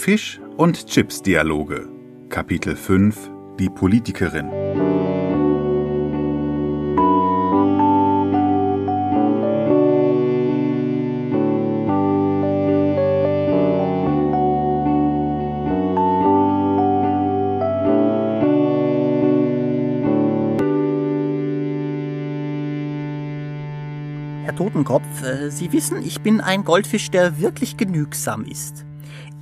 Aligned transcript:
Fisch- 0.00 0.40
und 0.56 0.86
Chips-Dialoge. 0.86 1.86
Kapitel 2.30 2.74
5 2.74 3.30
Die 3.58 3.68
Politikerin. 3.68 4.48
Herr 24.44 24.56
Totenkopf, 24.56 25.04
äh, 25.22 25.50
Sie 25.50 25.70
wissen, 25.74 26.02
ich 26.02 26.22
bin 26.22 26.40
ein 26.40 26.64
Goldfisch, 26.64 27.10
der 27.10 27.38
wirklich 27.42 27.76
genügsam 27.76 28.46
ist. 28.46 28.86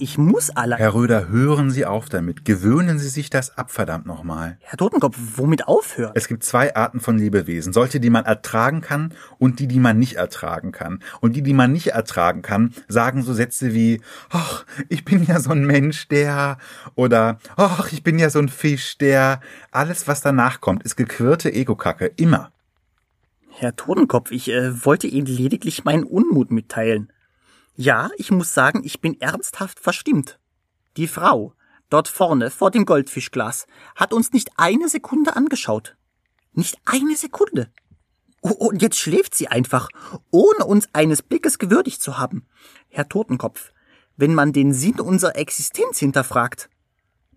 Ich 0.01 0.16
muss 0.16 0.51
alle. 0.51 0.77
Herr 0.77 0.95
Röder, 0.95 1.29
hören 1.29 1.73
Sie 1.73 1.84
auf 1.84 2.09
damit. 2.09 2.45
Gewöhnen 2.45 3.01
Sie 3.01 3.09
sich 3.09 3.30
das 3.30 3.59
ab, 3.59 3.73
verdammt 3.73 4.06
nochmal. 4.06 4.56
Herr 4.61 4.77
Totenkopf, 4.77 5.16
womit 5.34 5.66
aufhören? 5.66 6.12
Es 6.15 6.29
gibt 6.29 6.45
zwei 6.45 6.77
Arten 6.77 7.01
von 7.01 7.19
Lebewesen. 7.19 7.73
Solche, 7.73 7.98
die 7.98 8.11
man 8.11 8.25
ertragen 8.25 8.80
kann 8.80 9.12
und 9.39 9.59
die, 9.59 9.66
die 9.66 9.80
man 9.80 9.98
nicht 9.98 10.15
ertragen 10.15 10.70
kann. 10.70 11.03
Und 11.20 11.34
die, 11.34 11.42
die 11.42 11.53
man 11.53 11.73
nicht 11.73 11.89
ertragen 11.89 12.42
kann, 12.42 12.75
sagen 12.87 13.23
so 13.23 13.34
Sätze 13.34 13.75
wie, 13.75 14.01
ach, 14.30 14.65
ich 14.89 15.05
bin 15.05 15.25
ja 15.25 15.41
so 15.41 15.51
ein 15.51 15.66
Mensch, 15.66 16.06
der, 16.06 16.59
oder, 16.95 17.39
ach, 17.56 17.92
ich 17.92 18.05
bin 18.05 18.20
ja 18.20 18.30
so 18.30 18.39
ein 18.39 18.48
Fisch, 18.48 18.98
der. 18.98 19.41
Alles, 19.73 20.06
was 20.06 20.20
danach 20.20 20.61
kommt, 20.61 20.84
ist 20.84 20.97
gequirlte 20.97 21.53
Ego-Kacke. 21.53 22.12
Immer. 22.17 22.53
Herr 23.51 23.75
Totenkopf, 23.75 24.30
ich 24.30 24.48
äh, 24.53 24.84
wollte 24.84 25.09
Ihnen 25.09 25.27
lediglich 25.27 25.84
meinen 25.84 26.05
Unmut 26.05 26.53
mitteilen. 26.53 27.12
Ja, 27.80 28.10
ich 28.16 28.32
muss 28.32 28.55
sagen, 28.55 28.83
ich 28.83 29.00
bin 29.00 29.20
ernsthaft 29.20 29.78
verstimmt. 29.78 30.41
Die 30.97 31.06
Frau, 31.06 31.55
dort 31.91 32.08
vorne 32.08 32.50
vor 32.50 32.72
dem 32.72 32.84
Goldfischglas, 32.84 33.69
hat 33.94 34.12
uns 34.12 34.33
nicht 34.33 34.50
eine 34.56 34.89
Sekunde 34.89 35.36
angeschaut. 35.36 35.97
Nicht 36.53 36.77
eine 36.86 37.14
Sekunde. 37.14 37.70
Oh, 38.42 38.50
und 38.50 38.83
jetzt 38.83 38.98
schläft 38.98 39.36
sie 39.36 39.47
einfach, 39.47 39.91
ohne 40.33 40.64
uns 40.64 40.92
eines 40.92 41.22
Blickes 41.22 41.61
gewürdigt 41.61 42.03
zu 42.03 42.19
haben. 42.19 42.48
Herr 42.88 43.08
Totenkopf, 43.08 43.72
wenn 44.16 44.34
man 44.34 44.53
den 44.53 44.75
Sinn 44.75 44.98
unserer 44.98 45.36
Existenz 45.36 46.00
hinterfragt, 46.00 46.69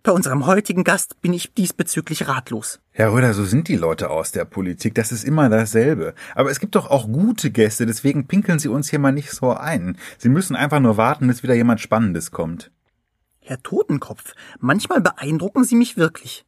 bei 0.02 0.12
unserem 0.12 0.46
heutigen 0.46 0.84
Gast 0.84 1.20
bin 1.20 1.32
ich 1.32 1.54
diesbezüglich 1.54 2.26
ratlos. 2.26 2.80
Herr 2.90 3.12
Röder, 3.12 3.34
so 3.34 3.44
sind 3.44 3.68
die 3.68 3.76
Leute 3.76 4.10
aus 4.10 4.32
der 4.32 4.44
Politik. 4.44 4.94
Das 4.94 5.12
ist 5.12 5.24
immer 5.24 5.48
dasselbe. 5.48 6.14
Aber 6.34 6.50
es 6.50 6.60
gibt 6.60 6.74
doch 6.74 6.90
auch 6.90 7.06
gute 7.06 7.50
Gäste, 7.50 7.86
deswegen 7.86 8.26
pinkeln 8.26 8.58
Sie 8.58 8.68
uns 8.68 8.90
hier 8.90 8.98
mal 8.98 9.12
nicht 9.12 9.30
so 9.30 9.52
ein. 9.52 9.96
Sie 10.18 10.28
müssen 10.28 10.56
einfach 10.56 10.80
nur 10.80 10.96
warten, 10.96 11.28
bis 11.28 11.42
wieder 11.42 11.54
jemand 11.54 11.80
Spannendes 11.80 12.30
kommt. 12.30 12.70
Herr 13.40 13.62
Totenkopf, 13.62 14.34
manchmal 14.58 15.00
beeindrucken 15.00 15.64
Sie 15.64 15.76
mich 15.76 15.96
wirklich. 15.96 16.44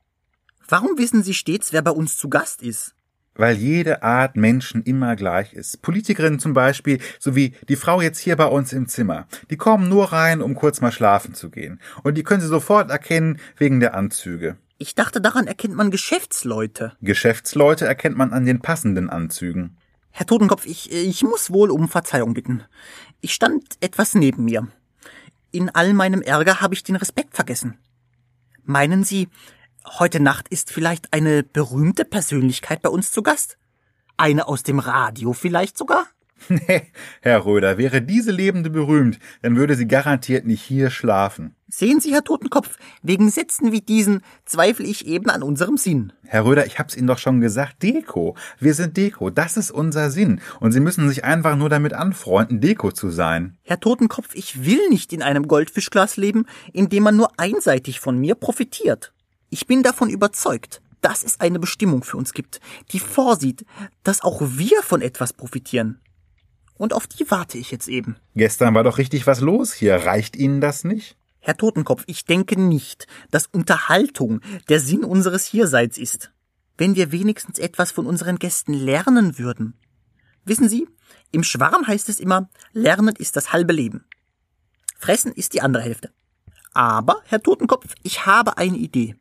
Warum 0.69 0.99
wissen 0.99 1.23
Sie 1.23 1.35
stets, 1.35 1.73
wer 1.73 1.83
bei 1.83 1.91
uns 1.91 2.17
zu 2.17 2.29
Gast 2.29 2.63
ist? 2.63 2.95
Weil 3.35 3.57
jede 3.57 4.03
Art 4.03 4.37
Menschen 4.37 4.83
immer 4.85 5.17
gleich 5.17 5.53
ist. 5.55 5.83
Politikerinnen 5.83 6.39
zum 6.39 6.55
Beispiel, 6.55 7.01
sowie 7.19 7.55
die 7.69 7.77
Frau 7.77 8.01
jetzt 8.01 8.19
hier 8.19 8.37
bei 8.37 8.47
uns 8.47 8.73
im 8.73 8.87
Zimmer. 8.87 9.27
Die 9.51 9.57
kommen 9.57 9.89
nur 9.89 10.13
rein, 10.13 10.41
um 10.41 10.55
kurz 10.55 10.81
mal 10.81 10.93
schlafen 10.93 11.35
zu 11.35 11.51
gehen. 11.51 11.81
Und 12.03 12.17
die 12.17 12.23
können 12.23 12.41
Sie 12.41 12.47
sofort 12.47 12.91
erkennen 12.91 13.41
wegen 13.57 13.81
der 13.81 13.95
Anzüge. 13.95 14.57
Ich 14.79 14.95
dachte, 14.95 15.21
daran 15.21 15.47
erkennt 15.47 15.75
man 15.75 15.91
Geschäftsleute. 15.91 16.93
Geschäftsleute 17.01 17.87
erkennt 17.87 18.17
man 18.17 18.33
an 18.33 18.45
den 18.45 18.61
passenden 18.61 19.09
Anzügen. 19.11 19.77
Herr 20.11 20.27
Totenkopf, 20.27 20.67
ich, 20.67 20.93
ich 20.93 21.23
muss 21.23 21.51
wohl 21.51 21.71
um 21.71 21.89
Verzeihung 21.89 22.35
bitten. 22.35 22.63
Ich 23.21 23.35
stand 23.35 23.65
etwas 23.81 24.15
neben 24.15 24.45
mir. 24.45 24.69
In 25.51 25.71
all 25.71 25.93
meinem 25.93 26.23
Ärger 26.23 26.61
habe 26.61 26.75
ich 26.75 26.85
den 26.85 26.97
Respekt 26.97 27.35
vergessen. 27.35 27.79
Meinen 28.65 29.05
Sie, 29.05 29.29
heute 29.87 30.21
Nacht 30.21 30.49
ist 30.49 30.71
vielleicht 30.71 31.13
eine 31.13 31.43
berühmte 31.43 32.05
Persönlichkeit 32.05 32.83
bei 32.83 32.89
uns 32.89 33.13
zu 33.13 33.23
Gast? 33.23 33.59
Eine 34.17 34.49
aus 34.49 34.63
dem 34.63 34.79
Radio 34.79 35.33
vielleicht 35.33 35.77
sogar? 35.79 36.07
Nee, 36.49 36.83
Herr 37.23 37.47
Röder, 37.47 37.79
wäre 37.79 38.03
diese 38.03 38.31
Lebende 38.31 38.69
berühmt, 38.69 39.19
dann 39.43 39.57
würde 39.57 39.77
sie 39.77 39.87
garantiert 39.87 40.47
nicht 40.47 40.63
hier 40.63 40.91
schlafen. 40.91 41.55
Sehen 41.69 42.01
Sie, 42.01 42.13
Herr 42.13 42.23
Totenkopf, 42.23 42.77
wegen 43.03 43.31
Sätzen 43.31 43.73
wie 43.73 43.81
diesen 43.81 44.21
zweifle 44.45 44.87
ich 44.87 45.07
eben 45.07 45.31
an 45.31 45.43
unserem 45.43 45.77
Sinn. 45.77 46.13
Herr 46.25 46.45
Röder, 46.45 46.67
ich 46.67 46.79
hab's 46.79 46.97
Ihnen 46.97 47.07
doch 47.07 47.19
schon 47.19 47.41
gesagt, 47.41 47.83
Deko. 47.83 48.37
Wir 48.61 48.75
sind 48.75 48.97
Deko, 48.97 49.31
das 49.31 49.57
ist 49.57 49.71
unser 49.71 50.11
Sinn. 50.11 50.41
Und 50.61 50.73
Sie 50.73 50.81
müssen 50.81 51.09
sich 51.09 51.25
einfach 51.25 51.57
nur 51.57 51.69
damit 51.69 51.93
anfreunden, 51.95 52.61
Deko 52.61 52.93
zu 52.93 53.11
sein. 53.11 53.57
Herr 53.63 53.81
Totenkopf, 53.81 54.35
ich 54.35 54.65
will 54.65 54.89
nicht 54.89 55.13
in 55.13 55.23
einem 55.23 55.49
Goldfischglas 55.49 56.17
leben, 56.17 56.47
in 56.73 56.89
dem 56.91 57.03
man 57.03 57.17
nur 57.17 57.31
einseitig 57.39 57.99
von 57.99 58.19
mir 58.19 58.35
profitiert. 58.35 59.13
Ich 59.55 59.69
bin 59.69 59.85
davon 59.85 60.11
überzeugt, 60.11 60.83
dass 61.01 61.23
es 61.23 61.39
eine 61.39 61.61
Bestimmung 61.61 62.03
für 62.03 62.17
uns 62.17 62.33
gibt, 62.33 62.61
die 62.91 62.99
vorsieht, 62.99 63.65
dass 64.03 64.21
auch 64.21 64.41
wir 64.41 64.83
von 64.83 65.01
etwas 65.01 65.33
profitieren. 65.33 66.01
Und 66.77 66.93
auf 66.93 67.07
die 67.07 67.31
warte 67.31 67.57
ich 67.57 67.71
jetzt 67.71 67.87
eben. 67.87 68.17
Gestern 68.35 68.75
war 68.75 68.83
doch 68.83 68.99
richtig 68.99 69.29
was 69.29 69.41
los 69.41 69.73
hier. 69.73 69.95
Reicht 69.95 70.35
Ihnen 70.35 70.61
das 70.61 70.83
nicht? 70.83 71.17
Herr 71.39 71.57
Totenkopf, 71.57 72.03
ich 72.09 72.25
denke 72.25 72.61
nicht, 72.61 73.07
dass 73.31 73.47
Unterhaltung 73.47 74.41
der 74.69 74.81
Sinn 74.81 75.05
unseres 75.05 75.45
Hierseits 75.45 75.99
ist. 75.99 76.33
Wenn 76.77 76.97
wir 76.97 77.13
wenigstens 77.13 77.61
etwas 77.61 77.93
von 77.93 78.07
unseren 78.07 78.41
Gästen 78.41 78.73
lernen 78.75 79.39
würden. 79.39 79.75
Wissen 80.45 80.69
Sie, 80.69 80.89
im 81.31 81.45
Schwarm 81.45 81.87
heißt 81.87 82.09
es 82.09 82.19
immer, 82.19 82.51
Lernen 82.73 83.15
ist 83.15 83.37
das 83.37 83.53
halbe 83.53 83.73
Leben. 83.73 84.05
Fressen 84.99 85.31
ist 85.31 85.55
die 85.55 85.61
andere 85.61 85.85
Hälfte. 85.85 86.11
Aber, 86.73 87.23
Herr 87.27 87.41
Totenkopf, 87.41 87.95
ich 88.03 88.27
habe 88.27 88.59
eine 88.59 88.79
Idee. 88.79 89.15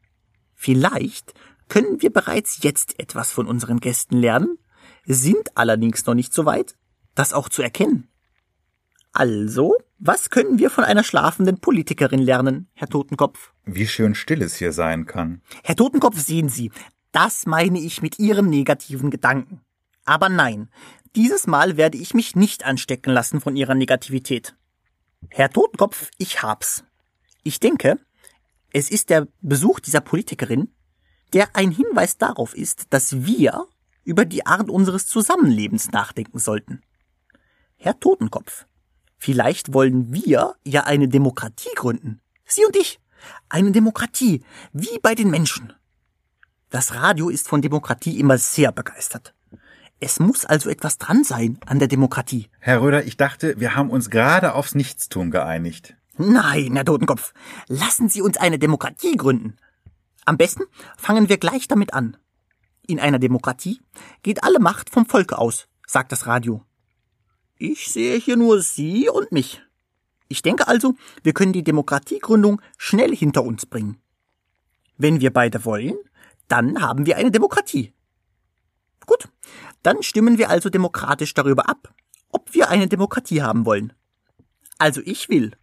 Vielleicht 0.64 1.34
können 1.68 2.02
wir 2.02 2.10
bereits 2.10 2.64
jetzt 2.64 2.98
etwas 2.98 3.34
von 3.34 3.48
unseren 3.48 3.82
Gästen 3.82 4.16
lernen, 4.16 4.58
sind 5.06 5.58
allerdings 5.58 6.06
noch 6.06 6.14
nicht 6.14 6.34
so 6.34 6.46
weit, 6.46 6.78
das 7.16 7.34
auch 7.34 7.50
zu 7.50 7.62
erkennen. 7.62 8.08
Also, 9.12 9.76
was 10.00 10.30
können 10.30 10.60
wir 10.60 10.70
von 10.70 10.86
einer 10.86 11.04
schlafenden 11.04 11.60
Politikerin 11.60 12.22
lernen, 12.22 12.70
Herr 12.76 12.88
Totenkopf? 12.88 13.52
Wie 13.66 13.86
schön 13.88 14.16
still 14.16 14.42
es 14.42 14.56
hier 14.56 14.72
sein 14.72 15.06
kann. 15.06 15.42
Herr 15.66 15.76
Totenkopf, 15.76 16.18
sehen 16.18 16.48
Sie, 16.48 16.72
das 17.12 17.46
meine 17.46 17.82
ich 17.82 18.02
mit 18.02 18.18
Ihrem 18.18 18.50
negativen 18.50 19.12
Gedanken. 19.12 19.60
Aber 20.06 20.30
nein, 20.30 20.70
dieses 21.18 21.46
Mal 21.46 21.76
werde 21.76 21.98
ich 21.98 22.14
mich 22.14 22.38
nicht 22.38 22.64
anstecken 22.64 23.12
lassen 23.12 23.42
von 23.42 23.58
Ihrer 23.58 23.76
Negativität. 23.76 24.56
Herr 25.30 25.50
Totenkopf, 25.50 26.10
ich 26.18 26.42
hab's. 26.42 26.86
Ich 27.44 27.60
denke, 27.60 28.00
es 28.74 28.90
ist 28.90 29.10
der 29.10 29.28
Besuch 29.42 29.80
dieser 29.80 30.02
Politikerin, 30.02 30.74
der 31.32 31.56
ein 31.56 31.72
Hinweis 31.72 32.18
darauf 32.18 32.56
ist, 32.56 32.88
dass 32.90 33.26
wir 33.26 33.68
über 34.04 34.26
die 34.26 34.46
Art 34.46 34.70
unseres 34.70 35.06
Zusammenlebens 35.06 35.92
nachdenken 35.92 36.40
sollten. 36.40 36.82
Herr 37.78 38.00
Totenkopf, 38.00 38.66
vielleicht 39.18 39.74
wollen 39.74 40.14
wir 40.14 40.56
ja 40.66 40.84
eine 40.84 41.08
Demokratie 41.08 41.74
gründen. 41.76 42.20
Sie 42.46 42.66
und 42.66 42.76
ich. 42.76 43.00
Eine 43.48 43.72
Demokratie, 43.72 44.44
wie 44.74 45.00
bei 45.02 45.16
den 45.16 45.30
Menschen. 45.30 45.72
Das 46.70 46.96
Radio 46.96 47.30
ist 47.30 47.48
von 47.48 47.62
Demokratie 47.62 48.20
immer 48.20 48.38
sehr 48.38 48.72
begeistert. 48.72 49.34
Es 50.00 50.20
muss 50.20 50.44
also 50.44 50.70
etwas 50.70 50.98
dran 50.98 51.24
sein 51.24 51.60
an 51.66 51.80
der 51.80 51.88
Demokratie. 51.88 52.50
Herr 52.60 52.82
Röder, 52.82 53.06
ich 53.06 53.16
dachte, 53.16 53.60
wir 53.60 53.76
haben 53.76 53.92
uns 53.92 54.10
gerade 54.10 54.54
aufs 54.56 54.76
Nichtstun 54.76 55.32
geeinigt. 55.32 55.96
Nein, 56.18 56.76
Herr 56.76 56.86
Totenkopf, 56.86 57.34
lassen 57.68 58.08
Sie 58.08 58.22
uns 58.22 58.38
eine 58.38 58.60
Demokratie 58.60 59.16
gründen. 59.18 59.58
Am 60.26 60.38
besten 60.38 60.64
fangen 60.96 61.28
wir 61.28 61.38
gleich 61.38 61.68
damit 61.68 61.94
an. 61.94 62.18
In 62.86 63.00
einer 63.00 63.20
Demokratie 63.20 63.82
geht 64.22 64.44
alle 64.44 64.60
Macht 64.60 64.90
vom 64.90 65.06
Volke 65.06 65.38
aus, 65.38 65.68
sagt 65.88 66.12
das 66.12 66.28
Radio. 66.28 66.64
Ich 67.58 67.88
sehe 67.88 68.18
hier 68.18 68.38
nur 68.38 68.62
Sie 68.62 69.10
und 69.10 69.32
mich. 69.32 69.62
Ich 70.28 70.42
denke 70.42 70.68
also, 70.68 70.96
wir 71.24 71.34
können 71.34 71.54
die 71.54 71.64
Demokratiegründung 71.64 72.62
schnell 72.78 73.16
hinter 73.16 73.44
uns 73.44 73.66
bringen. 73.66 73.98
Wenn 74.98 75.20
wir 75.20 75.34
beide 75.34 75.66
wollen, 75.66 75.96
dann 76.48 76.82
haben 76.82 77.06
wir 77.06 77.18
eine 77.18 77.32
Demokratie. 77.32 77.94
Gut, 79.06 79.30
dann 79.82 80.04
stimmen 80.04 80.38
wir 80.38 80.50
also 80.50 80.70
demokratisch 80.70 81.34
darüber 81.34 81.68
ab, 81.68 81.94
ob 82.30 82.54
wir 82.54 82.70
eine 82.70 82.88
Demokratie 82.88 83.42
haben 83.42 83.66
wollen. 83.66 83.94
Also 84.78 85.02
ich 85.04 85.30
will. 85.30 85.54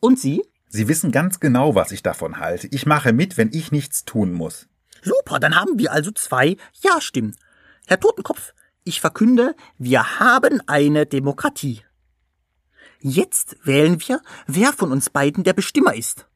Und 0.00 0.18
Sie? 0.18 0.42
Sie 0.68 0.88
wissen 0.88 1.12
ganz 1.12 1.40
genau, 1.40 1.74
was 1.74 1.92
ich 1.92 2.02
davon 2.02 2.38
halte. 2.38 2.68
Ich 2.68 2.86
mache 2.86 3.12
mit, 3.12 3.36
wenn 3.36 3.50
ich 3.52 3.72
nichts 3.72 4.04
tun 4.04 4.32
muss. 4.32 4.68
Super, 5.02 5.38
dann 5.38 5.56
haben 5.56 5.78
wir 5.78 5.92
also 5.92 6.10
zwei 6.10 6.56
Ja-Stimmen. 6.82 7.34
Herr 7.86 8.00
Totenkopf, 8.00 8.52
ich 8.84 9.00
verkünde, 9.00 9.54
wir 9.78 10.18
haben 10.18 10.60
eine 10.66 11.06
Demokratie. 11.06 11.82
Jetzt 13.00 13.56
wählen 13.64 14.00
wir, 14.06 14.20
wer 14.46 14.72
von 14.72 14.92
uns 14.92 15.08
beiden 15.10 15.44
der 15.44 15.52
Bestimmer 15.52 15.94
ist. 15.94 16.26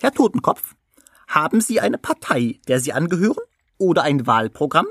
Herr 0.00 0.12
Totenkopf, 0.12 0.74
haben 1.28 1.60
Sie 1.60 1.80
eine 1.80 1.98
Partei, 1.98 2.60
der 2.66 2.80
Sie 2.80 2.92
angehören? 2.92 3.44
Oder 3.78 4.02
ein 4.02 4.26
Wahlprogramm? 4.26 4.86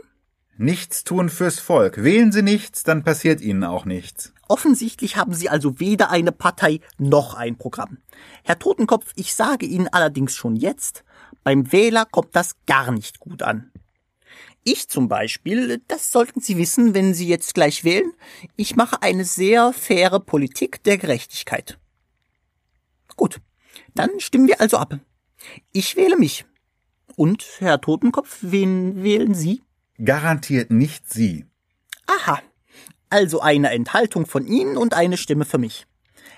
Nichts 0.57 1.03
tun 1.03 1.29
fürs 1.29 1.59
Volk. 1.59 2.03
Wählen 2.03 2.31
Sie 2.31 2.41
nichts, 2.41 2.83
dann 2.83 3.03
passiert 3.03 3.41
Ihnen 3.41 3.63
auch 3.63 3.85
nichts. 3.85 4.33
Offensichtlich 4.49 5.15
haben 5.15 5.33
Sie 5.35 5.47
also 5.47 5.79
weder 5.79 6.09
eine 6.09 6.31
Partei 6.31 6.81
noch 6.97 7.35
ein 7.35 7.55
Programm. 7.55 7.99
Herr 8.43 8.57
Totenkopf, 8.57 9.13
ich 9.15 9.35
sage 9.35 9.67
Ihnen 9.67 9.87
allerdings 9.87 10.35
schon 10.35 10.55
jetzt, 10.55 11.03
beim 11.43 11.71
Wähler 11.71 12.05
kommt 12.05 12.35
das 12.35 12.55
gar 12.65 12.91
nicht 12.91 13.19
gut 13.19 13.43
an. 13.43 13.71
Ich 14.63 14.89
zum 14.89 15.07
Beispiel, 15.07 15.83
das 15.87 16.11
sollten 16.11 16.41
Sie 16.41 16.57
wissen, 16.57 16.95
wenn 16.95 17.13
Sie 17.13 17.27
jetzt 17.27 17.53
gleich 17.53 17.83
wählen, 17.83 18.11
ich 18.55 18.75
mache 18.75 19.03
eine 19.03 19.23
sehr 19.23 19.71
faire 19.71 20.19
Politik 20.19 20.83
der 20.83 20.97
Gerechtigkeit. 20.97 21.77
Gut, 23.15 23.41
dann 23.93 24.19
stimmen 24.19 24.47
wir 24.47 24.59
also 24.59 24.77
ab. 24.77 24.99
Ich 25.71 25.95
wähle 25.95 26.17
mich. 26.17 26.45
Und, 27.15 27.45
Herr 27.59 27.79
Totenkopf, 27.79 28.39
wen 28.41 29.03
wählen 29.03 29.35
Sie? 29.35 29.61
Garantiert 30.03 30.71
nicht 30.71 31.07
Sie. 31.07 31.45
Aha. 32.07 32.41
Also 33.09 33.41
eine 33.41 33.71
Enthaltung 33.71 34.25
von 34.25 34.45
Ihnen 34.45 34.77
und 34.77 34.94
eine 34.94 35.17
Stimme 35.17 35.45
für 35.45 35.57
mich. 35.57 35.85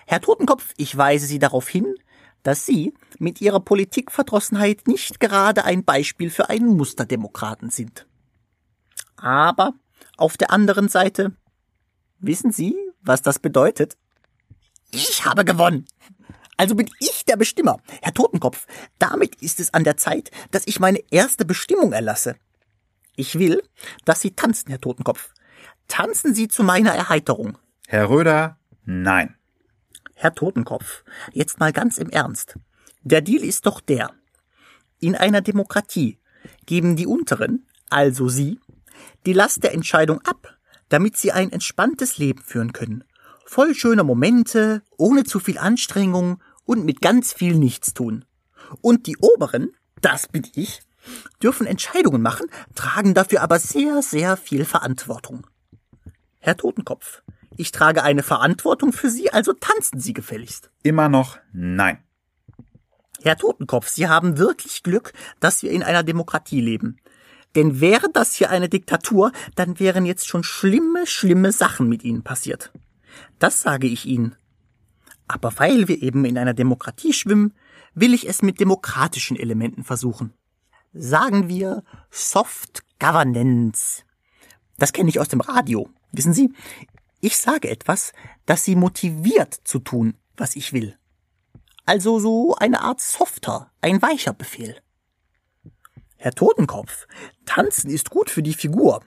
Herr 0.08 0.22
Totenkopf, 0.22 0.74
ich 0.78 0.96
weise 0.96 1.26
Sie 1.26 1.40
darauf 1.40 1.68
hin, 1.68 1.96
dass 2.44 2.66
Sie 2.66 2.94
mit 3.20 3.42
Ihrer 3.42 3.60
Politikverdrossenheit 3.60 4.88
nicht 4.88 5.20
gerade 5.20 5.66
ein 5.66 5.84
Beispiel 5.84 6.30
für 6.30 6.50
einen 6.50 6.76
Musterdemokraten 6.78 7.70
sind. 7.70 8.08
Aber 9.18 9.74
auf 10.18 10.38
der 10.38 10.52
anderen 10.52 10.88
Seite, 10.88 11.34
wissen 12.20 12.52
Sie, 12.52 12.76
was 13.02 13.22
das 13.22 13.40
bedeutet? 13.40 13.98
Ich 14.92 15.26
habe 15.26 15.46
gewonnen. 15.46 15.86
Also 16.58 16.76
bin 16.76 16.90
ich 17.00 17.26
der 17.26 17.38
Bestimmer, 17.38 17.78
Herr 18.02 18.14
Totenkopf. 18.14 18.68
Damit 19.00 19.42
ist 19.42 19.60
es 19.60 19.74
an 19.74 19.84
der 19.84 19.98
Zeit, 19.98 20.32
dass 20.52 20.68
ich 20.68 20.80
meine 20.80 21.02
erste 21.10 21.46
Bestimmung 21.46 21.92
erlasse. 21.92 22.36
Ich 23.16 23.38
will, 23.40 23.64
dass 24.06 24.22
Sie 24.22 24.32
tanzen, 24.32 24.70
Herr 24.70 24.82
Totenkopf. 24.82 25.34
Tanzen 25.92 26.34
Sie 26.34 26.48
zu 26.48 26.64
meiner 26.64 26.92
Erheiterung. 26.92 27.58
Herr 27.86 28.10
Röder, 28.10 28.58
nein. 28.86 29.36
Herr 30.16 30.34
Totenkopf, 30.34 31.04
jetzt 31.34 31.60
mal 31.60 31.74
ganz 31.74 31.98
im 31.98 32.10
Ernst. 32.10 32.56
Der 33.02 33.20
Deal 33.20 33.44
ist 33.44 33.66
doch 33.66 33.82
der. 33.82 34.12
In 35.02 35.18
einer 35.18 35.42
Demokratie 35.42 36.18
geben 36.66 36.96
die 36.96 37.08
Unteren, 37.08 37.68
also 37.90 38.30
Sie, 38.30 38.58
die 39.26 39.34
Last 39.34 39.66
der 39.66 39.74
Entscheidung 39.74 40.22
ab, 40.22 40.58
damit 40.88 41.18
sie 41.18 41.34
ein 41.34 41.52
entspanntes 41.52 42.18
Leben 42.18 42.42
führen 42.42 42.72
können. 42.72 43.04
Voll 43.46 43.76
schöner 43.76 44.06
Momente, 44.06 44.84
ohne 44.96 45.26
zu 45.26 45.42
viel 45.42 45.58
Anstrengung 45.58 46.42
und 46.64 46.86
mit 46.86 47.02
ganz 47.02 47.34
viel 47.34 47.56
Nichtstun. 47.56 48.24
Und 48.80 49.08
die 49.08 49.18
Oberen, 49.18 49.74
das 50.00 50.30
bin 50.30 50.48
ich, 50.56 50.84
dürfen 51.44 51.68
Entscheidungen 51.68 52.22
machen, 52.22 52.48
tragen 52.76 53.14
dafür 53.14 53.42
aber 53.42 53.60
sehr, 53.60 54.02
sehr 54.02 54.38
viel 54.38 54.64
Verantwortung. 54.64 55.46
Herr 56.42 56.58
Totenkopf, 56.58 57.22
ich 57.56 57.72
trage 57.72 58.04
eine 58.04 58.24
Verantwortung 58.24 58.94
für 58.94 59.12
Sie, 59.12 59.32
also 59.32 59.54
tanzen 59.54 60.00
Sie 60.00 60.14
gefälligst. 60.14 60.72
Immer 60.82 61.08
noch 61.08 61.38
nein. 61.54 62.00
Herr 63.22 63.38
Totenkopf, 63.38 63.88
Sie 63.88 64.10
haben 64.10 64.40
wirklich 64.40 64.82
Glück, 64.82 65.14
dass 65.40 65.62
wir 65.62 65.70
in 65.70 65.84
einer 65.84 66.02
Demokratie 66.02 66.60
leben. 66.60 66.98
Denn 67.56 67.80
wäre 67.80 68.08
das 68.12 68.34
hier 68.34 68.50
eine 68.50 68.70
Diktatur, 68.70 69.32
dann 69.54 69.80
wären 69.80 70.08
jetzt 70.08 70.28
schon 70.28 70.44
schlimme, 70.44 71.06
schlimme 71.06 71.52
Sachen 71.52 71.88
mit 71.88 72.04
Ihnen 72.04 72.24
passiert. 72.24 72.72
Das 73.38 73.62
sage 73.62 73.86
ich 73.86 74.08
Ihnen. 74.08 74.36
Aber 75.28 75.54
weil 75.60 75.88
wir 75.88 76.02
eben 76.02 76.26
in 76.26 76.40
einer 76.40 76.56
Demokratie 76.56 77.14
schwimmen, 77.14 77.54
will 77.94 78.16
ich 78.16 78.28
es 78.28 78.42
mit 78.42 78.60
demokratischen 78.60 79.38
Elementen 79.38 79.84
versuchen. 79.84 80.34
Sagen 80.92 81.48
wir 81.48 81.84
Soft 82.10 82.84
Governance. 83.00 84.04
Das 84.80 84.94
kenne 84.94 85.10
ich 85.10 85.20
aus 85.20 85.28
dem 85.28 85.42
Radio. 85.42 85.88
Wissen 86.12 86.34
Sie, 86.34 86.54
ich 87.22 87.38
sage 87.38 87.70
etwas, 87.70 88.14
das 88.46 88.64
Sie 88.64 88.76
motiviert 88.76 89.54
zu 89.64 89.80
tun, 89.80 90.18
was 90.38 90.56
ich 90.56 90.74
will. 90.74 90.98
Also 91.86 92.20
so 92.20 92.56
eine 92.56 92.82
Art 92.82 93.02
softer, 93.02 93.72
ein 93.82 94.02
weicher 94.02 94.34
Befehl. 94.34 94.76
Herr 96.18 96.34
Totenkopf, 96.34 97.08
Tanzen 97.46 97.90
ist 97.90 98.12
gut 98.12 98.30
für 98.30 98.44
die 98.44 98.54
Figur. 98.54 99.02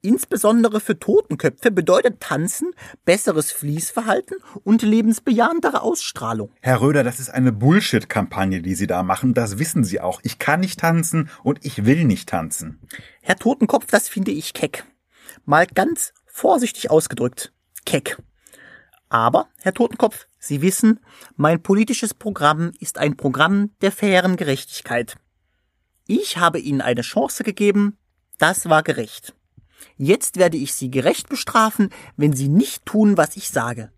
Insbesondere 0.00 0.80
für 0.80 0.98
Totenköpfe 0.98 1.70
bedeutet 1.70 2.20
Tanzen 2.20 2.72
besseres 3.04 3.52
Fließverhalten 3.52 4.38
und 4.64 4.82
lebensbejahendere 4.82 5.82
Ausstrahlung. 5.82 6.52
Herr 6.60 6.80
Röder, 6.80 7.04
das 7.04 7.20
ist 7.20 7.30
eine 7.30 7.52
Bullshit-Kampagne, 7.52 8.62
die 8.62 8.74
Sie 8.74 8.86
da 8.86 9.02
machen. 9.02 9.34
Das 9.34 9.58
wissen 9.58 9.84
Sie 9.84 10.00
auch. 10.00 10.20
Ich 10.24 10.38
kann 10.38 10.60
nicht 10.60 10.80
tanzen 10.80 11.30
und 11.42 11.64
ich 11.64 11.84
will 11.84 12.04
nicht 12.04 12.28
tanzen. 12.28 12.80
Herr 13.22 13.36
Totenkopf, 13.36 13.86
das 13.86 14.08
finde 14.08 14.30
ich 14.30 14.52
keck. 14.52 14.84
Mal 15.44 15.66
ganz 15.66 16.12
vorsichtig 16.38 16.90
ausgedrückt. 16.90 17.52
Keck. 17.84 18.22
Aber, 19.08 19.48
Herr 19.60 19.74
Totenkopf, 19.74 20.26
Sie 20.38 20.62
wissen, 20.62 21.00
mein 21.36 21.62
politisches 21.62 22.14
Programm 22.14 22.72
ist 22.78 22.98
ein 22.98 23.16
Programm 23.16 23.72
der 23.80 23.90
fairen 23.90 24.36
Gerechtigkeit. 24.36 25.16
Ich 26.06 26.36
habe 26.38 26.60
ihnen 26.60 26.80
eine 26.80 27.02
Chance 27.02 27.42
gegeben, 27.42 27.98
das 28.38 28.68
war 28.68 28.82
gerecht. 28.82 29.34
Jetzt 29.96 30.36
werde 30.36 30.56
ich 30.56 30.74
sie 30.74 30.90
gerecht 30.90 31.28
bestrafen, 31.28 31.90
wenn 32.16 32.32
sie 32.32 32.48
nicht 32.48 32.86
tun, 32.86 33.16
was 33.16 33.36
ich 33.36 33.48
sage. 33.48 33.90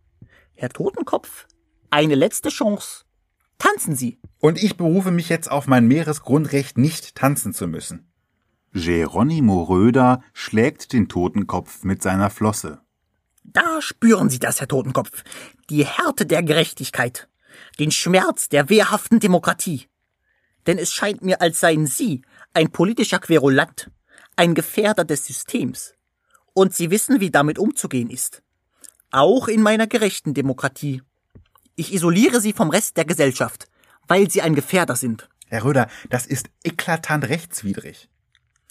Herr 0.55 0.71
Totenkopf, 0.71 1.47
eine 1.91 2.15
letzte 2.15 2.49
Chance. 2.49 3.05
Tanzen 3.59 3.95
Sie. 3.95 4.19
Und 4.39 4.63
ich 4.63 4.79
berufe 4.79 5.11
mich 5.11 5.29
jetzt 5.29 5.51
auf 5.51 5.67
mein 5.67 5.87
Meeresgrundrecht, 5.87 6.79
nicht 6.79 7.15
tanzen 7.15 7.53
zu 7.53 7.67
müssen. 7.67 8.10
Geronimo 8.73 9.65
Röder 9.65 10.23
schlägt 10.33 10.93
den 10.93 11.09
Totenkopf 11.09 11.83
mit 11.83 12.03
seiner 12.03 12.31
Flosse. 12.31 12.81
Da 13.43 13.81
spüren 13.83 14.31
Sie 14.31 14.39
das, 14.39 14.61
Herr 14.61 14.69
Totenkopf. 14.69 15.25
Die 15.71 15.85
Härte 15.85 16.27
der 16.27 16.43
Gerechtigkeit. 16.43 17.29
Den 17.79 17.91
Schmerz 17.91 18.49
der 18.49 18.69
wehrhaften 18.69 19.19
Demokratie 19.19 19.91
denn 20.67 20.79
es 20.79 20.93
scheint 20.93 21.23
mir, 21.23 21.41
als 21.41 21.61
seien 21.61 21.87
Sie 21.87 22.23
ein 22.53 22.71
politischer 22.71 23.19
Querulant, 23.19 23.91
ein 24.37 24.55
Gefährder 24.55 25.05
des 25.05 25.27
Systems. 25.27 25.95
Und 26.53 26.75
Sie 26.75 26.91
wissen, 26.91 27.21
wie 27.21 27.31
damit 27.31 27.59
umzugehen 27.59 28.11
ist. 28.11 28.43
Auch 29.11 29.49
in 29.49 29.63
meiner 29.63 29.87
gerechten 29.87 30.35
Demokratie. 30.35 31.03
Ich 31.77 31.93
isoliere 31.93 32.41
Sie 32.41 32.53
vom 32.53 32.71
Rest 32.71 32.97
der 32.97 33.05
Gesellschaft, 33.05 33.69
weil 34.07 34.31
Sie 34.31 34.43
ein 34.43 34.55
Gefährder 34.55 34.97
sind. 34.97 35.29
Herr 35.47 35.65
Röder, 35.65 35.89
das 36.09 36.27
ist 36.27 36.51
eklatant 36.63 37.29
rechtswidrig. 37.29 38.09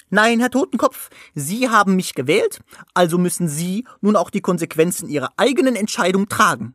Nein, 0.10 0.40
Herr 0.40 0.50
Totenkopf, 0.50 1.10
Sie 1.36 1.70
haben 1.70 1.96
mich 1.96 2.16
gewählt, 2.16 2.60
also 2.94 3.18
müssen 3.18 3.48
Sie 3.48 3.86
nun 4.02 4.16
auch 4.16 4.30
die 4.30 4.42
Konsequenzen 4.42 5.08
Ihrer 5.08 5.32
eigenen 5.38 5.76
Entscheidung 5.76 6.30
tragen. 6.30 6.74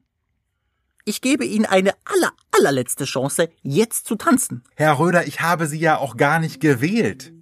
Ich 1.04 1.20
gebe 1.20 1.44
Ihnen 1.44 1.66
eine 1.66 1.92
aller, 2.04 2.32
allerletzte 2.52 3.04
Chance, 3.04 3.50
jetzt 3.62 4.06
zu 4.06 4.14
tanzen. 4.14 4.62
Herr 4.76 4.98
Röder, 4.98 5.26
ich 5.26 5.40
habe 5.40 5.66
Sie 5.66 5.78
ja 5.78 5.98
auch 5.98 6.16
gar 6.16 6.38
nicht 6.38 6.60
gewählt. 6.60 7.32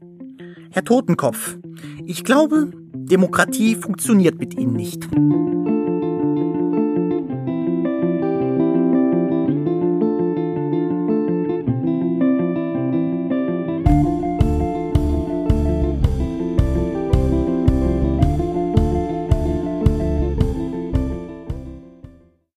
Herr 0.71 0.85
Totenkopf, 0.85 1.59
ich 2.07 2.25
glaube, 2.25 2.73
Demokratie 2.75 3.77
funktioniert 3.77 4.39
mit 4.39 4.55
Ihnen 4.55 4.73
nicht. 4.73 5.07